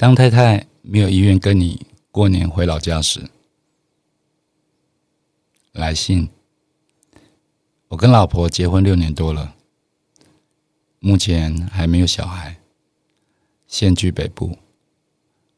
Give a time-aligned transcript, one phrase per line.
[0.00, 3.28] 当太太没有意愿跟你过年回老家时，
[5.72, 6.30] 来信。
[7.88, 9.54] 我跟老婆结婚六年多了，
[11.00, 12.62] 目前还没有小孩，
[13.66, 14.56] 现居北部。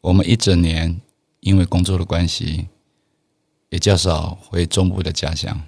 [0.00, 1.00] 我们一整年
[1.38, 2.66] 因为工作的关系，
[3.68, 5.62] 也较少回中部的家乡。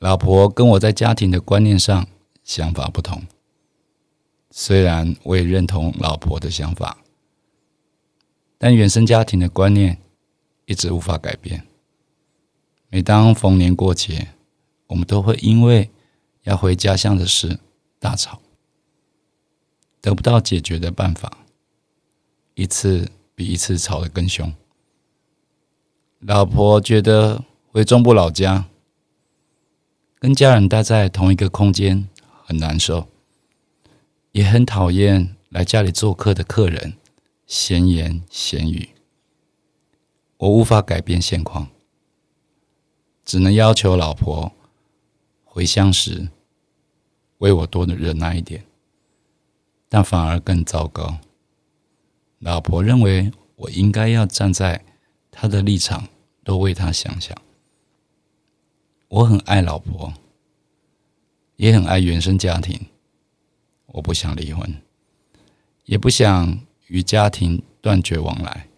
[0.00, 2.08] 老婆跟我在家庭的观念上
[2.42, 3.22] 想法不同。
[4.56, 6.98] 虽然我也认同老婆的想法，
[8.56, 9.98] 但原生家庭的观念
[10.66, 11.66] 一直无法改变。
[12.88, 14.28] 每当逢年过节，
[14.86, 15.90] 我们都会因为
[16.44, 17.58] 要回家乡的事
[17.98, 18.40] 大吵，
[20.00, 21.38] 得不到解决的办法，
[22.54, 24.54] 一次比一次吵得更凶。
[26.20, 27.42] 老婆觉得
[27.72, 28.66] 回中部老家，
[30.20, 32.08] 跟家人待在同一个空间
[32.44, 33.08] 很难受。
[34.34, 36.94] 也很讨厌来家里做客的客人
[37.46, 38.88] 闲言闲语，
[40.38, 41.68] 我无法改变现况，
[43.24, 44.50] 只能要求老婆
[45.44, 46.30] 回乡时
[47.38, 48.64] 为我多的忍耐一点，
[49.88, 51.18] 但反而更糟糕。
[52.40, 54.84] 老婆认为我应该要站在
[55.30, 56.08] 她的立场，
[56.42, 57.40] 多为她想想。
[59.06, 60.12] 我很爱老婆，
[61.54, 62.86] 也很爱原生家庭。
[63.94, 64.82] 我不想离婚，
[65.84, 68.68] 也不想与家庭断绝往来。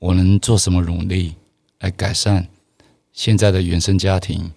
[0.00, 1.36] 我能做什么努力
[1.78, 2.48] 来改善
[3.12, 4.52] 现在的原生家庭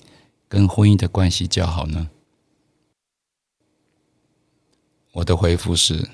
[0.48, 2.10] 跟婚姻的关系较好呢？
[5.12, 6.10] 我的回复是：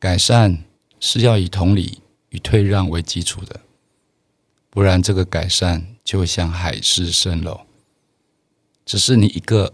[0.00, 0.64] 改善
[0.98, 3.60] 是要以同理与退让为基础的，
[4.68, 7.60] 不然这个改善就像海市蜃楼，
[8.84, 9.72] 只是你一个。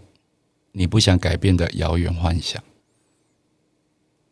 [0.75, 2.61] 你不想改变的遥远幻想，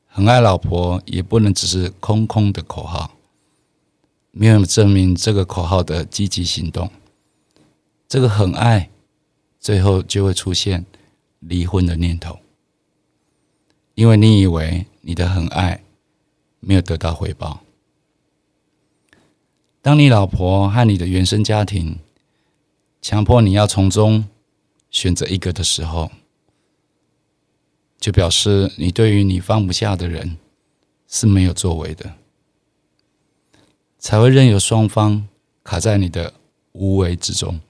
[0.07, 3.11] 很爱老婆也不能只是空空的口号，
[4.31, 6.89] 没有证明这个口号的积极行动。
[8.07, 8.89] 这个很爱，
[9.59, 10.83] 最后就会出现
[11.39, 12.39] 离婚的念头，
[13.93, 15.83] 因为你以为你的很爱
[16.59, 17.61] 没有得到回报。
[19.83, 21.99] 当你老婆和你的原生家庭
[22.99, 24.27] 强迫你要从中
[24.89, 26.11] 选择一个的时候，
[28.01, 30.37] 就表示你对于你放不下的人
[31.07, 32.15] 是没有作为的，
[33.99, 35.27] 才会任由双方
[35.63, 36.33] 卡在你的
[36.71, 37.61] 无为之中，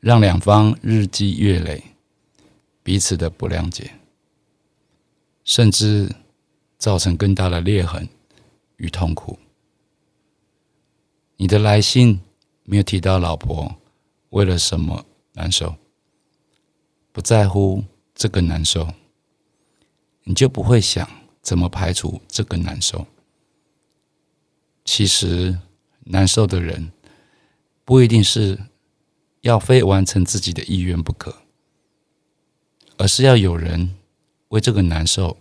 [0.00, 1.80] 让两方日积月累，
[2.82, 3.92] 彼此的不谅解，
[5.44, 6.10] 甚至
[6.76, 8.08] 造成更大的裂痕
[8.78, 9.38] 与痛苦。
[11.36, 12.20] 你的来信
[12.64, 13.76] 没有提到老婆
[14.30, 15.76] 为了什么难受，
[17.12, 17.84] 不在乎。
[18.22, 18.94] 这个难受，
[20.22, 21.10] 你就不会想
[21.40, 23.04] 怎么排除这个难受。
[24.84, 25.58] 其实，
[26.04, 26.92] 难受的人
[27.84, 28.56] 不一定是
[29.40, 31.34] 要非完成自己的意愿不可，
[32.96, 33.96] 而是要有人
[34.50, 35.36] 为这个难受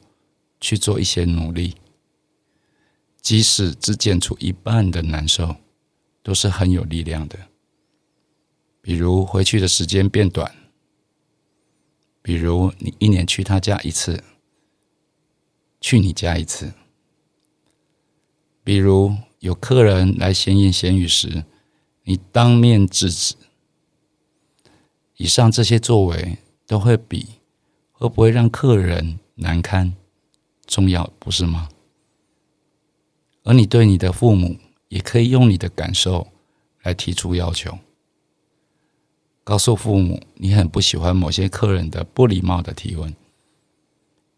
[0.59, 1.75] 去做一些努力。
[3.21, 5.57] 即使只减除一半的难受，
[6.23, 7.37] 都是很有力量的。
[8.81, 10.51] 比如，回去的时间变短。
[12.21, 14.23] 比如你一年去他家一次，
[15.79, 16.73] 去你家一次。
[18.63, 21.45] 比如有客人来闲言闲语时，
[22.03, 23.35] 你当面制止。
[25.17, 26.37] 以上这些作为
[26.67, 27.27] 都会比
[27.91, 29.95] 会不会让客人难堪
[30.65, 31.69] 重要，不是吗？
[33.43, 34.57] 而你对你的父母，
[34.89, 36.27] 也可以用你的感受
[36.83, 37.79] 来提出要求。
[39.51, 43.13] 告诉父母你很不喜欢某些客人的不礼貌的提问，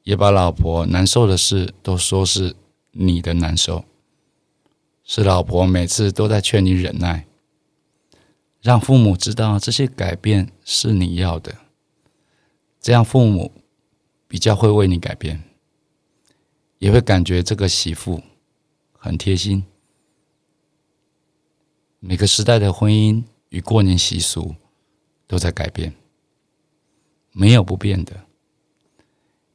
[0.01, 2.55] 也把老婆难受的事都说是
[2.93, 3.85] 你的难受，
[5.03, 7.27] 是老婆每次都在劝你忍耐，
[8.59, 11.57] 让父母知道这些改变是你要的，
[12.81, 13.51] 这样父母
[14.27, 15.43] 比较会为你改变，
[16.79, 18.23] 也会感觉这个媳妇
[18.97, 19.63] 很贴心。
[21.99, 24.55] 每个时代的婚姻与过年习俗。
[25.33, 25.91] 都在改变，
[27.31, 28.13] 没有不变的。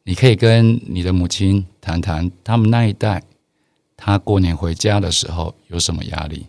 [0.02, 3.22] 你可以跟你的母亲谈谈，他们那一代，
[3.96, 6.48] 他过年回家的时候有什么压力？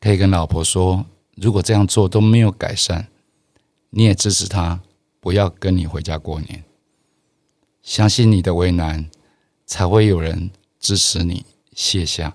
[0.00, 1.06] 可以跟老婆说，
[1.36, 3.06] 如果这样做都没有改善，
[3.90, 4.80] 你也支持他
[5.20, 6.64] 不要跟你回家过年。
[7.80, 9.08] 相信你的为难，
[9.66, 12.34] 才会有人支持你卸下。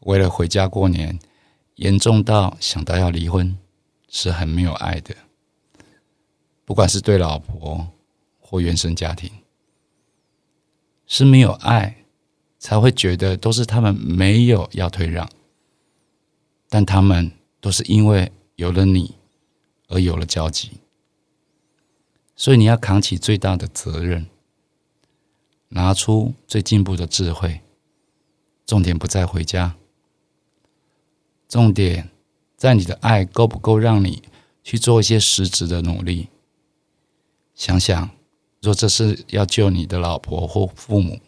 [0.00, 1.18] 为了回家过年，
[1.82, 3.58] 严重到想到要离婚，
[4.08, 5.16] 是很没有爱的。
[6.64, 7.88] 不管是对老婆
[8.38, 9.28] 或原生家庭，
[11.08, 12.04] 是没有爱，
[12.56, 15.28] 才会觉得都是他们没有要退让，
[16.68, 19.16] 但他们都是因为有了你
[19.88, 20.70] 而有了交集，
[22.36, 24.28] 所以你要扛起最大的责任，
[25.70, 27.60] 拿出最进步的智慧。
[28.64, 29.74] 重点不在回家。
[31.52, 32.08] 重点
[32.56, 34.22] 在你的爱够不够让你
[34.64, 36.30] 去做一些实质的努力。
[37.54, 38.08] 想想，
[38.62, 41.20] 若这是要救你的老婆或父母，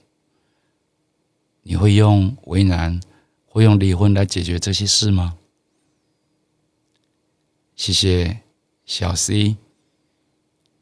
[1.60, 2.98] 你会用为难，
[3.44, 5.36] 会用离婚来解决这些事吗？
[7.76, 8.40] 谢谢
[8.86, 9.58] 小 C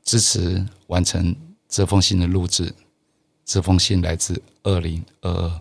[0.05, 1.35] 支持完成
[1.69, 2.73] 这封信的录制。
[3.44, 5.61] 这封信来自二零二二。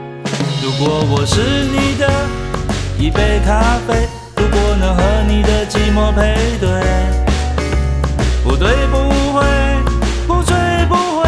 [0.63, 2.07] 如果我是你的
[2.99, 6.69] 一杯咖啡，如果能和你的寂寞配对，
[8.43, 8.97] 不对不
[9.33, 9.43] 会，
[10.27, 10.55] 不醉
[10.87, 11.27] 不回，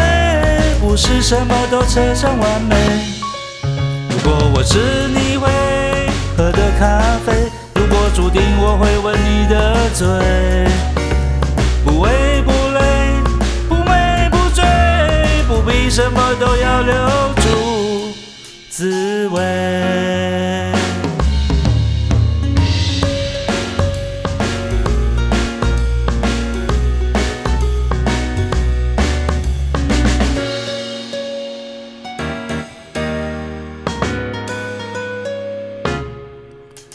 [0.80, 2.76] 不是什么都扯上完美。
[4.08, 4.78] 如果我是
[5.08, 5.48] 你会
[6.36, 10.06] 喝的咖啡，如果注定我会吻你的嘴，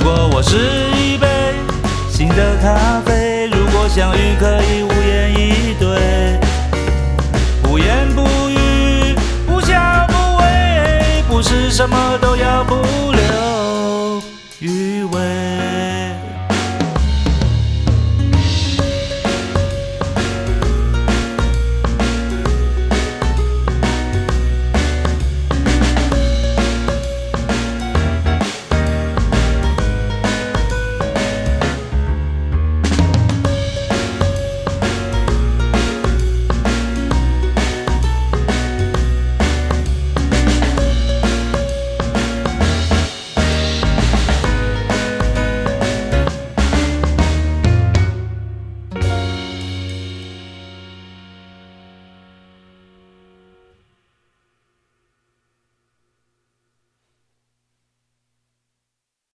[0.00, 0.56] 如果我是
[0.96, 1.26] 一杯
[2.08, 5.59] 新的咖啡如果相遇可以无言以